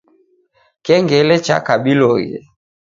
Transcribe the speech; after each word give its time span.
Kengele 0.85 1.35
chakabiloghe 1.45 2.39